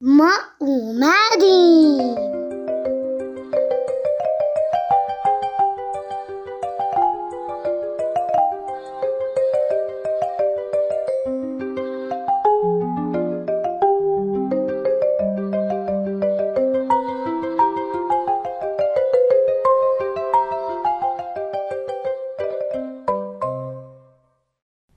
[0.00, 2.34] ما اومدیم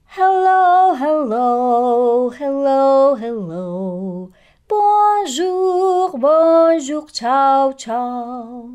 [0.09, 1.70] Hello, hello,
[7.22, 8.68] Ciao, ciao.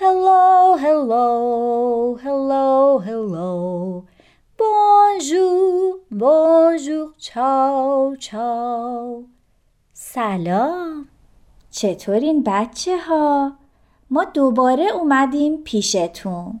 [0.00, 4.04] Hello, hello, hello, hello.
[4.58, 9.24] Bonjour, bonjour, ciao, ciao.
[9.92, 11.08] سلام
[11.70, 13.52] چطورین بچه ها؟
[14.10, 16.60] ما دوباره اومدیم پیشتون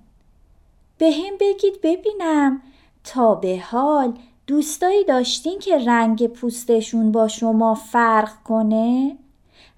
[0.98, 2.62] به هم بگید ببینم
[3.04, 9.18] تا به حال دوستایی داشتین که رنگ پوستشون با شما فرق کنه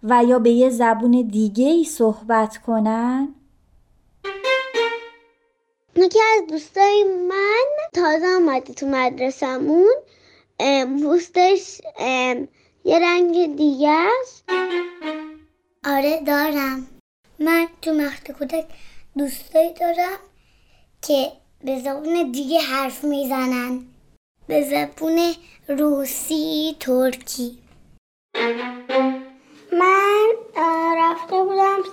[0.02, 3.34] و یا به یه زبون دیگه ای صحبت کنن؟
[5.96, 9.94] یکی از دوستای من تازه آمده تو مدرسمون
[11.02, 11.80] پوستش
[12.84, 14.44] یه رنگ دیگه است.
[15.84, 16.86] آره دارم.
[17.38, 18.66] من تو مخت کودک
[19.18, 20.18] دوستایی دارم
[21.02, 21.32] که
[21.64, 23.84] به زبون دیگه حرف می‌زنن.
[24.46, 25.34] به زبون
[25.68, 27.58] روسی ترکی.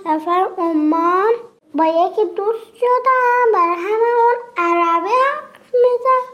[0.04, 1.32] سفر عمان
[1.74, 3.52] با یکی دوست شدم.
[3.52, 6.24] برای همه اون عربی حرف میزن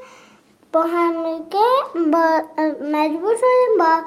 [0.73, 1.71] با همگه
[2.13, 2.43] با
[2.93, 4.03] مجبور شدیم با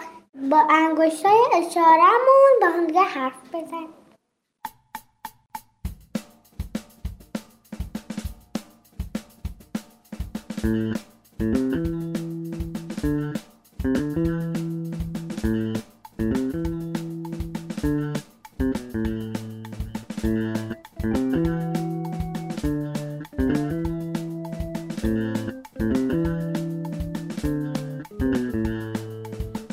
[0.50, 3.94] با انگشتای اشارهمون با همگه حرف بزنیم.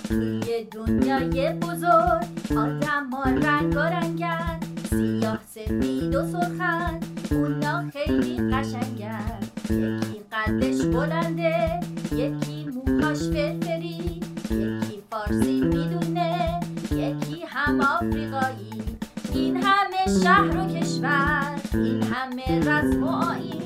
[0.08, 6.16] توی دنیای بزرگ آدم ها رنگ رنگن سیاه سفید
[7.30, 9.38] اونا خیلی قشنگن.
[9.70, 11.80] یکی قدش بلنده
[12.12, 14.20] یکی موهاش فرفری
[14.50, 18.82] یکی فارسی می‌دونه یکی هم آفریقایی.
[19.34, 23.59] این همه شهر و کشور این همه رسم و آین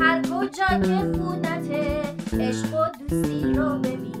[0.00, 2.02] هر کجا که خونته
[2.38, 4.12] عشق و دوستی رو ببین.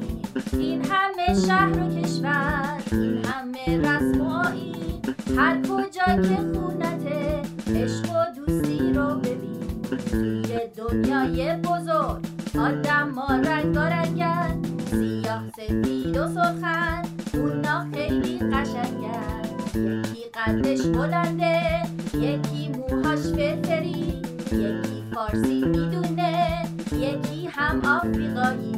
[0.52, 5.02] این همه شهر و کشور این همه رسم و آین
[5.36, 7.42] هر کجا که خونته
[7.74, 9.82] عشق و دوستی رو ببین.
[10.10, 12.26] توی دنیای بزرگ
[12.58, 14.62] آدم ها رنگ رنگن.
[14.90, 17.02] سیاه سفید و سرخن
[17.34, 19.42] اونا خیلی قشنگن.
[19.74, 21.82] یکی قدش بلنده
[22.14, 24.22] یکی موهاش فرفری.
[24.52, 28.72] یکی فارسی می‌دونه یکی هم آفریقایی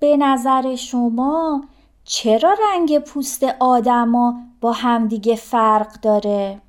[0.00, 1.64] به نظر شما
[2.04, 6.60] چرا رنگ پوست آدما با همدیگه فرق داره؟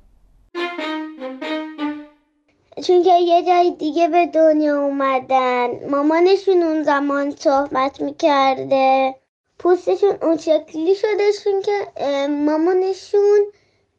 [2.84, 9.14] چون که یه جای دیگه به دنیا اومدن مامانشون اون زمان صحبت می‌کرده
[9.58, 11.86] پوستشون اون شکلی شده چون که
[12.28, 13.40] مامانشون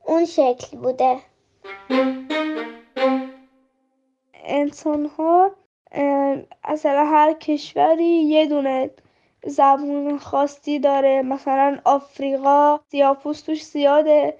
[0.05, 1.30] اون شکل بوده
[4.43, 5.51] انسان ها
[6.63, 8.89] اصلا هر کشوری یه دونه
[9.45, 11.21] زبون خاصی داره.
[11.21, 14.37] مثلا آفریقا سیاه پوستوش زیاده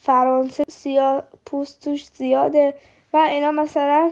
[0.00, 2.74] فرانسه سیاه پوستوش زیاده
[3.12, 4.10] و اینا مثلا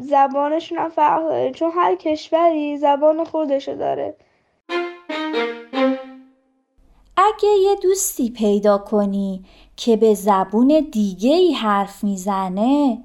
[0.00, 1.50] زبانشون هم فرق داره.
[1.50, 4.14] چون هر کشوری زبان خودشو داره.
[7.36, 9.44] اگه یه دوستی پیدا کنی
[9.76, 12.98] که به زبون دیگه ای حرف می‌زنه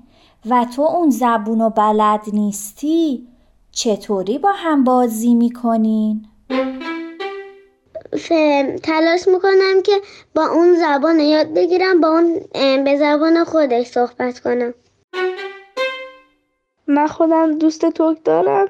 [0.50, 3.28] و تو اون زبون رو بلد نیستی
[3.72, 6.26] چطوری با هم بازی می‌کنین؟
[8.84, 10.02] تلاش می‌کنم که
[10.36, 12.40] با اون زبان یاد بگیرم با اون
[12.84, 14.74] به زبان خودش صحبت کنم
[16.88, 18.68] من خودم دوست ترک دارم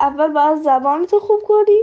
[0.00, 1.82] اول باید زبانتو خوب کنی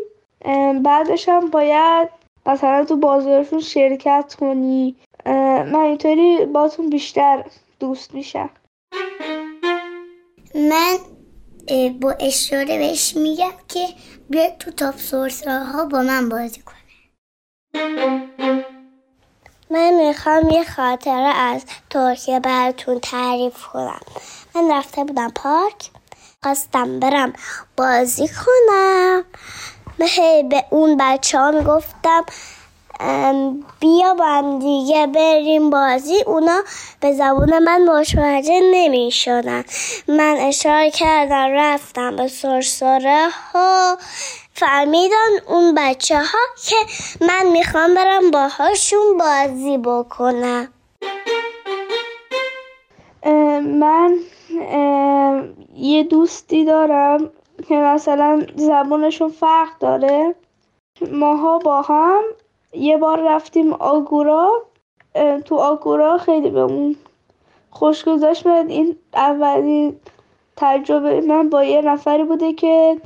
[0.83, 4.95] بعدش هم باید مثلا تو بازارشون شرکت کنی.
[5.25, 7.45] من اینطوری باتون بیشتر
[7.79, 8.49] دوست میشم.
[10.55, 10.97] من
[12.01, 13.87] با اشاره بهش میگم که
[14.29, 16.75] بیاد تو تاپ سورسرا ها با من بازی کنه.
[19.69, 24.01] من می‌خوام یه خاطره از ترکیه براتون تعریف کنم.
[24.55, 25.89] من رفته بودم پارک
[26.43, 27.33] خواستم برم
[27.77, 29.23] بازی کنم.
[30.03, 32.23] هی به اون بچه ها می‌گفتم
[33.79, 36.23] بیا با هم دیگه بریم بازی.
[36.25, 36.63] اونا
[36.99, 39.63] به زبون من متوجه نمی‌شدن.
[40.07, 43.97] من اشاره کردم رفتم به سرسره ها
[44.53, 46.75] فهمیدن اون بچه ها که
[47.21, 50.67] من می‌خوام برم باهاشون بازی بکنم.
[53.61, 54.17] من
[55.75, 57.31] یه دوستی دارم.
[57.67, 60.35] که مثلا زبانشون فرق داره.
[61.11, 62.21] ماها با هم
[62.73, 64.49] یه بار رفتیم آگورا
[65.45, 66.95] تو آگورا خیلی بهمون
[67.69, 69.95] خوش گذاشت این اولین
[70.55, 73.01] تجربه من با یه نفری بوده که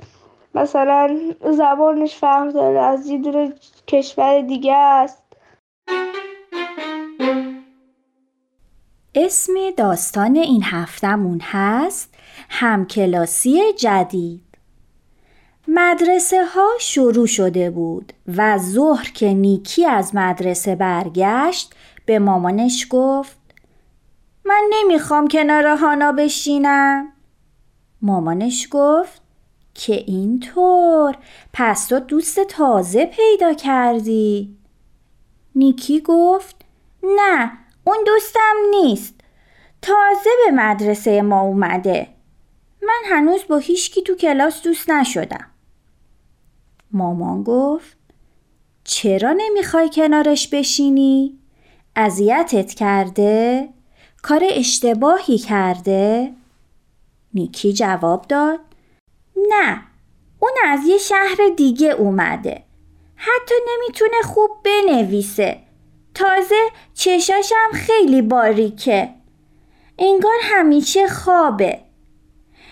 [0.56, 1.19] مثلا
[1.51, 3.54] زبانش فرق داره از یه
[3.88, 5.24] کشور دیگه است.
[9.15, 12.13] اسم داستان این هفتمون هست
[12.50, 14.47] همکلاسی جدید.
[15.68, 21.75] مدرسه ها شروع شده بود و ظهر که نیکی از مدرسه برگشت
[22.06, 23.38] به مامانش گفت
[24.46, 27.14] من نمی‌خوام کنار هانا بشینم.
[28.02, 29.22] مامانش گفت
[29.74, 31.16] که اینطور
[31.54, 34.58] پس تو دوست تازه پیدا کردی.
[35.56, 36.56] نیکی گفت
[37.04, 37.52] نه
[37.84, 39.14] اون دوستم نیست
[39.81, 42.08] تازه به مدرسه ما اومده.
[42.81, 45.48] من هنوز با هیچکی تو کلاس دوست نشدم.
[46.92, 47.98] مامان گفت
[48.84, 51.39] چرا نمی‌خوای کنارش بشینی؟
[51.95, 53.69] اذیتت کرده؟
[54.22, 56.34] کار اشتباهی کرده؟
[57.34, 58.60] نیکی جواب داد
[59.50, 59.81] نه
[60.39, 62.63] اون از یه شهر دیگه اومده
[63.16, 65.60] حتی نمی‌تونه خوب بنویسه
[66.13, 69.10] تازه چشاشم خیلی باریکه
[70.00, 71.80] انگار همیشه خوابه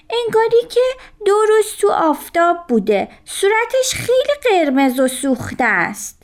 [0.10, 0.82] انگاری که
[1.26, 3.10] دو روز تو آفتاب بوده.
[3.26, 6.24] صورتش خیلی قرمز و سوخته است.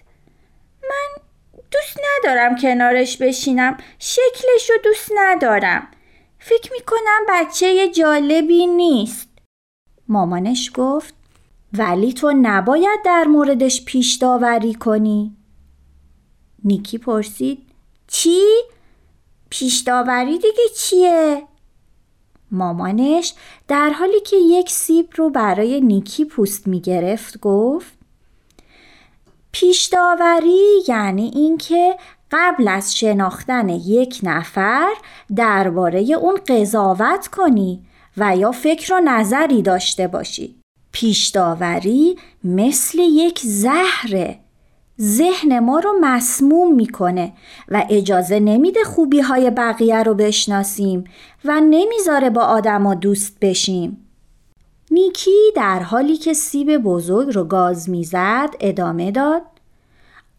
[0.84, 1.24] من
[1.72, 3.78] دوست ندارم کنارش بشینم.
[4.00, 5.88] شکلش رو دوست ندارم.
[6.40, 9.28] فکر می‌کنم بچه جالبی نیست.
[10.08, 11.14] مامانش گفت
[11.74, 15.38] ولی تو نباید در موردش پیش داوری کنی.
[16.64, 17.68] نیکی پرسید
[18.08, 18.42] چی؟
[19.50, 21.48] پیش داوری دیگه چیه؟
[22.52, 23.34] مامانش
[23.68, 27.94] در حالی که یک سیب رو برای نیکی پوست می گرفت گفت
[29.52, 31.96] پیش داوری یعنی اینکه
[32.32, 34.94] قبل از شناختن یک نفر
[35.36, 37.86] درباره اون قضاوت کنی
[38.18, 40.56] و یا فکر و نظری داشته باشی.
[40.92, 44.40] پیش داوری مثل یک زهره.
[45.02, 47.34] ذهن ما رو مسموم می‌کنه
[47.70, 51.04] و اجازه نمیده خوبی های بقیه رو بشناسیم
[51.46, 54.08] و نمی‌ذاره با آدم و دوست بشیم.
[54.92, 59.42] نیکی در حالی که سیب بزرگ رو گاز می‌زد ادامه داد.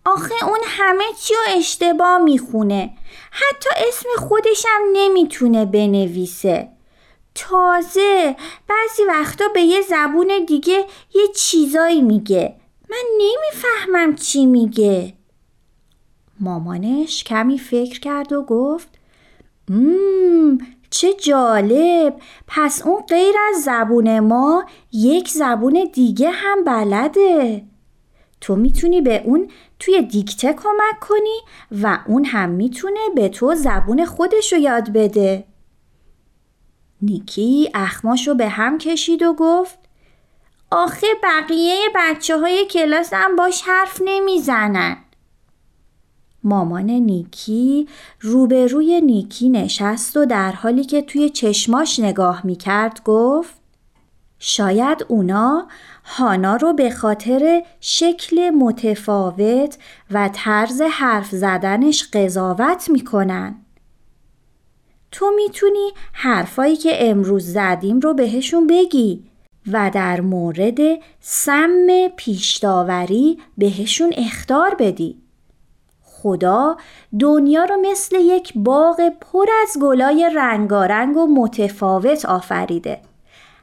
[0.06, 2.90] آخه اون همه چی رو اشتباه می‌خونه.
[3.30, 6.68] حتی اسم خودشم نمی‌تونه بنویسه.
[7.34, 8.36] تازه
[8.68, 10.84] بعضی وقتا به یه زبون دیگه
[11.14, 12.54] یه چیزایی میگه.
[13.18, 15.14] نمی‌فهمم چی میگه.
[16.40, 18.88] مامانش کمی فکر کرد و گفت
[19.68, 20.58] مم
[20.90, 22.16] چه جالب.
[22.46, 27.64] پس اون غیر از زبون ما یک زبون دیگه هم بلده.
[28.40, 31.38] تو می‌تونی به اون توی دیکته کمک کنی
[31.82, 35.44] و اون هم می‌تونه به تو زبون خودش رو یاد بده.
[37.02, 39.78] نیکی اخماش رو به هم کشید و گفت
[40.74, 44.96] آخه بقیه بچه های کلاسم باش حرف نمی‌زنن
[46.44, 47.88] مامان نیکی
[48.20, 53.54] روبروی نیکی نشست و در حالی که توی چشماش نگاه می‌کرد گفت
[54.38, 55.68] شاید اونا
[56.04, 59.78] هانا رو به خاطر شکل متفاوت
[60.10, 63.64] و طرز حرف زدنش قضاوت می‌کنن.
[65.10, 69.31] تو می‌تونی حرفایی که امروز زدیم رو بهشون بگی
[69.72, 70.78] و در مورد
[71.20, 75.18] سم پیشداوری بهشون اختار بدی.
[76.02, 76.76] خدا
[77.20, 83.00] دنیا رو مثل یک باغ پر از گلای رنگارنگ و متفاوت آفریده.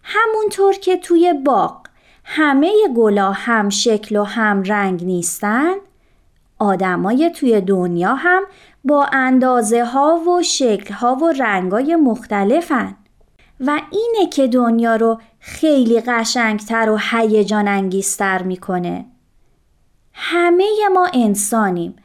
[0.03, 1.77] همونطور که توی باغ
[2.23, 5.73] همه گلا هم شکل و هم رنگ نیستن
[6.59, 8.43] آدمای توی دنیا هم
[8.83, 12.95] با اندازه ها و شکل ها و رنگ های مختلفن
[13.59, 19.05] و اینه که دنیا رو خیلی قشنگتر و هیجان انگیزتر می‌کنه.
[20.13, 21.95] همه ما انسانیم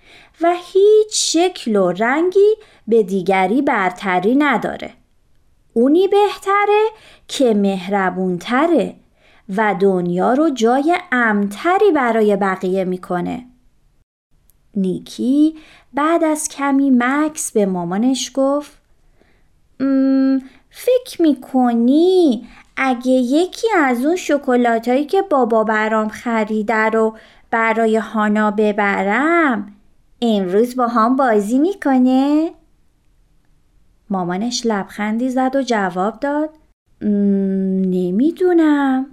[0.41, 2.55] و هیچ شکل و رنگی
[2.89, 4.91] به دیگری برتری نداره.
[5.73, 6.89] اونی بهتره
[7.29, 8.95] که مهربونتره
[9.57, 13.47] و دنیا رو جای امتری برای بقیه می‌کنه.
[14.77, 15.55] نیکی
[15.95, 18.79] بعد از کمی مکس به مامانش گفت
[20.77, 27.17] فکر می‌کنی اگه یکی از اون شکلاتایی که بابا برام خریده رو
[27.51, 29.73] برای هانا ببرم
[30.23, 32.51] امروز با هم بازی می‌کنه؟
[34.11, 36.51] مامانش لبخندی زد و جواب داد
[37.91, 39.07] نمی‌دونم.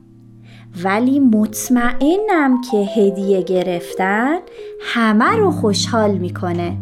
[0.83, 4.37] ولی مطمئنم که هدیه گرفتن
[4.81, 6.77] همه رو خوشحال می‌کنه.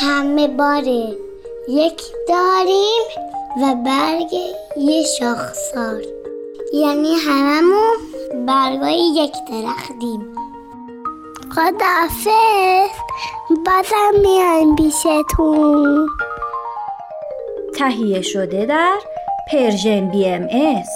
[0.00, 1.23] همه باره.
[1.68, 3.04] یک داریم
[3.62, 4.32] و برگ
[4.76, 6.02] یه شاخسار.
[6.72, 7.96] یعنی هممون
[8.46, 10.36] برگای یک درختیم.
[11.54, 12.90] خدافز
[13.66, 16.08] بازم میایم پیشتون.
[17.78, 18.98] تهیه شده در
[19.52, 20.88] پرژن بی ام ایس